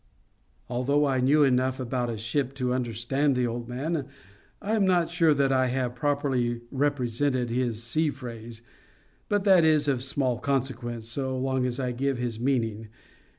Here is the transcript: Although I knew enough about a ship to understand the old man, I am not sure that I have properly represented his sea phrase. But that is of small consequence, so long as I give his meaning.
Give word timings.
Although 0.67 1.05
I 1.05 1.19
knew 1.19 1.43
enough 1.43 1.79
about 1.79 2.09
a 2.09 2.17
ship 2.17 2.55
to 2.55 2.73
understand 2.73 3.35
the 3.35 3.45
old 3.45 3.69
man, 3.69 4.07
I 4.59 4.73
am 4.73 4.83
not 4.87 5.11
sure 5.11 5.35
that 5.35 5.51
I 5.51 5.67
have 5.67 5.93
properly 5.93 6.61
represented 6.71 7.51
his 7.51 7.83
sea 7.83 8.09
phrase. 8.09 8.63
But 9.29 9.43
that 9.43 9.63
is 9.63 9.87
of 9.87 10.03
small 10.03 10.39
consequence, 10.39 11.07
so 11.07 11.37
long 11.37 11.67
as 11.67 11.79
I 11.79 11.91
give 11.91 12.17
his 12.17 12.39
meaning. 12.39 12.87